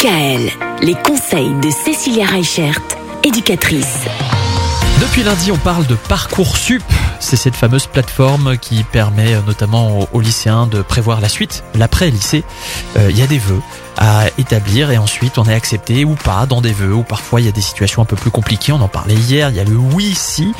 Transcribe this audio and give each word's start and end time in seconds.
DKL, 0.00 0.50
les 0.82 0.94
conseils 0.94 1.50
de 1.62 1.68
Cécilia 1.70 2.24
Reichert, 2.24 2.80
éducatrice. 3.22 4.06
Depuis 4.98 5.22
lundi, 5.22 5.52
on 5.52 5.58
parle 5.58 5.86
de 5.86 5.94
Parcoursup. 5.94 6.82
C'est 7.18 7.36
cette 7.36 7.54
fameuse 7.54 7.86
plateforme 7.86 8.56
qui 8.56 8.82
permet 8.82 9.34
euh, 9.34 9.40
notamment 9.46 10.00
aux, 10.00 10.08
aux 10.14 10.20
lycéens 10.20 10.66
de 10.66 10.80
prévoir 10.80 11.20
la 11.20 11.28
suite, 11.28 11.64
l'après-lycée. 11.74 12.44
Euh, 12.96 13.10
Il 13.10 13.18
y 13.18 13.22
a 13.22 13.26
des 13.26 13.38
vœux 13.38 13.60
à 13.98 14.28
établir 14.38 14.90
et 14.90 14.96
ensuite 14.96 15.36
on 15.36 15.44
est 15.44 15.54
accepté 15.54 16.06
ou 16.06 16.14
pas 16.14 16.46
dans 16.46 16.62
des 16.62 16.72
vœux 16.72 16.94
ou 16.94 17.02
parfois 17.02 17.42
il 17.42 17.44
y 17.44 17.50
a 17.50 17.52
des 17.52 17.60
situations 17.60 18.00
un 18.00 18.06
peu 18.06 18.16
plus 18.16 18.30
compliquées. 18.30 18.72
On 18.72 18.80
en 18.80 18.88
parlait 18.88 19.14
hier, 19.14 19.50
il 19.50 19.56
y 19.56 19.60
a 19.60 19.64
le 19.64 19.76
oui 19.76 20.14
si. 20.16 20.54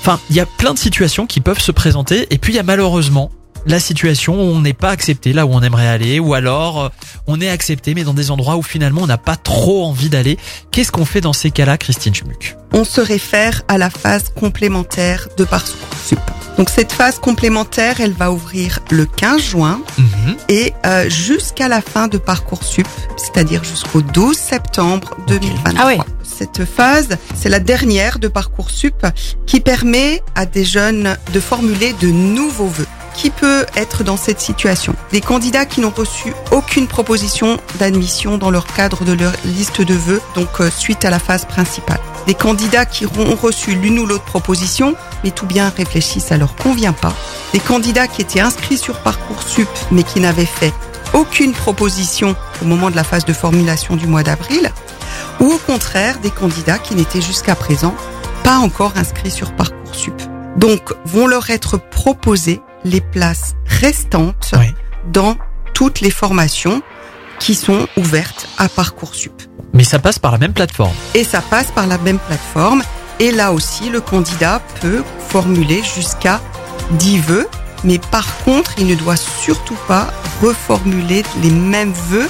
Enfin, 0.00 0.20
il 0.30 0.36
y 0.36 0.40
a 0.40 0.46
plein 0.46 0.72
de 0.72 0.78
situations 0.78 1.26
qui 1.26 1.40
peuvent 1.40 1.60
se 1.60 1.72
présenter 1.72 2.28
et 2.32 2.38
puis 2.38 2.52
il 2.52 2.56
y 2.56 2.60
a 2.60 2.64
malheureusement 2.64 3.32
la 3.66 3.80
situation 3.80 4.34
où 4.34 4.54
on 4.54 4.60
n'est 4.60 4.72
pas 4.74 4.90
accepté 4.90 5.32
là 5.32 5.46
où 5.46 5.50
on 5.52 5.60
aimerait 5.62 5.88
aller 5.88 6.18
ou 6.20 6.34
alors 6.34 6.84
euh, 6.84 6.88
on 7.26 7.40
est 7.40 7.48
accepté 7.48 7.94
mais 7.94 8.04
dans 8.04 8.14
des 8.14 8.30
endroits 8.30 8.56
où 8.56 8.62
finalement 8.62 9.02
on 9.02 9.06
n'a 9.06 9.18
pas 9.18 9.36
trop 9.36 9.84
envie 9.86 10.08
d'aller. 10.08 10.38
Qu'est-ce 10.70 10.92
qu'on 10.92 11.04
fait 11.04 11.20
dans 11.20 11.32
ces 11.32 11.50
cas-là, 11.50 11.78
Christine 11.78 12.14
Schmuck 12.14 12.56
on 12.76 12.82
se 12.82 13.00
réfère 13.00 13.62
à 13.68 13.78
la 13.78 13.88
phase 13.88 14.30
complémentaire 14.34 15.28
de 15.36 15.44
Parcoursup. 15.44 16.18
Donc 16.58 16.68
cette 16.70 16.90
phase 16.92 17.20
complémentaire, 17.20 18.00
elle 18.00 18.14
va 18.14 18.32
ouvrir 18.32 18.80
le 18.90 19.06
15 19.06 19.40
juin 19.40 19.80
Mhm. 19.96 20.36
et 20.48 20.72
euh, 20.84 21.08
jusqu'à 21.08 21.68
la 21.68 21.80
fin 21.80 22.08
de 22.08 22.18
Parcoursup, 22.18 22.88
c'est-à-dire 23.16 23.62
jusqu'au 23.62 24.02
12 24.02 24.36
septembre 24.36 25.16
2023. 25.28 25.72
Ah 25.80 25.86
ouais. 25.86 25.98
Cette 26.24 26.64
phase, 26.64 27.10
c'est 27.36 27.48
la 27.48 27.60
dernière 27.60 28.18
de 28.18 28.26
Parcoursup 28.26 29.06
qui 29.46 29.60
permet 29.60 30.20
à 30.34 30.44
des 30.46 30.64
jeunes 30.64 31.16
de 31.32 31.38
formuler 31.38 31.92
de 32.00 32.08
nouveaux 32.08 32.66
vœux. 32.66 32.88
Qui 33.24 33.30
peut 33.30 33.64
être 33.74 34.04
dans 34.04 34.18
cette 34.18 34.38
situation 34.38 34.94
Des 35.10 35.22
candidats 35.22 35.64
qui 35.64 35.80
n'ont 35.80 35.88
reçu 35.88 36.34
aucune 36.50 36.86
proposition 36.86 37.56
d'admission 37.78 38.36
dans 38.36 38.50
leur 38.50 38.66
cadre 38.66 39.02
de 39.02 39.12
leur 39.12 39.32
liste 39.46 39.80
de 39.80 39.94
vœux, 39.94 40.20
donc 40.34 40.60
euh, 40.60 40.68
suite 40.70 41.06
à 41.06 41.10
la 41.10 41.18
phase 41.18 41.46
principale. 41.46 42.00
Des 42.26 42.34
candidats 42.34 42.84
qui 42.84 43.06
ont 43.06 43.34
reçu 43.34 43.76
l'une 43.76 43.98
ou 43.98 44.04
l'autre 44.04 44.26
proposition, 44.26 44.94
mais 45.24 45.30
tout 45.30 45.46
bien 45.46 45.72
réfléchi, 45.74 46.20
ça 46.20 46.36
leur 46.36 46.54
convient 46.54 46.92
pas. 46.92 47.14
Des 47.54 47.60
candidats 47.60 48.08
qui 48.08 48.20
étaient 48.20 48.40
inscrits 48.40 48.76
sur 48.76 48.98
Parcoursup, 48.98 49.70
mais 49.90 50.02
qui 50.02 50.20
n'avaient 50.20 50.44
fait 50.44 50.74
aucune 51.14 51.54
proposition 51.54 52.36
au 52.60 52.66
moment 52.66 52.90
de 52.90 52.96
la 52.96 53.04
phase 53.04 53.24
de 53.24 53.32
formulation 53.32 53.96
du 53.96 54.06
mois 54.06 54.22
d'avril, 54.22 54.70
ou 55.40 55.46
au 55.46 55.56
contraire 55.56 56.18
des 56.18 56.30
candidats 56.30 56.78
qui 56.78 56.94
n'étaient 56.94 57.22
jusqu'à 57.22 57.54
présent 57.54 57.94
pas 58.42 58.58
encore 58.58 58.92
inscrits 58.96 59.30
sur 59.30 59.52
Parcoursup. 59.52 60.20
Donc 60.58 60.92
vont 61.06 61.26
leur 61.26 61.48
être 61.48 61.78
proposées 61.78 62.60
les 62.84 63.00
places 63.00 63.54
restantes 63.80 64.52
Oui. 64.58 64.72
dans 65.12 65.36
toutes 65.74 66.00
les 66.00 66.10
formations 66.10 66.82
qui 67.38 67.54
sont 67.54 67.86
ouvertes 67.96 68.48
à 68.58 68.68
Parcoursup. 68.68 69.32
Mais 69.72 69.84
ça 69.84 69.98
passe 69.98 70.18
par 70.18 70.32
la 70.32 70.38
même 70.38 70.52
plateforme. 70.52 70.94
Et 71.14 71.24
ça 71.24 71.40
passe 71.40 71.70
par 71.72 71.86
la 71.86 71.98
même 71.98 72.18
plateforme. 72.18 72.82
Et 73.20 73.30
là 73.32 73.52
aussi, 73.52 73.90
le 73.90 74.00
candidat 74.00 74.60
peut 74.80 75.02
formuler 75.28 75.82
jusqu'à 75.82 76.40
10 76.92 77.18
vœux. 77.18 77.48
Mais 77.82 77.98
par 77.98 78.24
contre, 78.44 78.72
il 78.78 78.86
ne 78.86 78.94
doit 78.94 79.16
surtout 79.16 79.76
pas 79.88 80.06
reformuler 80.42 81.22
les 81.42 81.50
mêmes 81.50 81.92
vœux. 82.08 82.28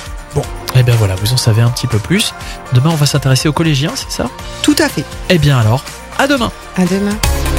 Eh 0.75 0.82
bien 0.82 0.97
voilà, 0.97 1.14
vous 1.16 1.32
en 1.32 1.36
savez 1.36 1.62
un 1.62 1.70
petit 1.70 1.86
peu 1.86 1.98
plus. 1.98 2.34
Demain, 2.72 2.91
on 2.91 2.97
va 2.97 3.06
s'intéresser 3.06 3.48
aux 3.48 3.52
collégiens, 3.52 3.92
c'est 3.94 4.10
ça? 4.10 4.28
Tout 4.62 4.75
à 4.78 4.88
fait. 4.88 5.05
Eh 5.28 5.38
bien 5.38 5.56
alors, 5.58 5.84
à 6.19 6.27
demain 6.27 6.50
À 6.77 6.84
demain. 6.84 7.16